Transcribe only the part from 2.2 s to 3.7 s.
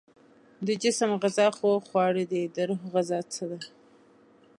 دي، د روح غذا څه ده؟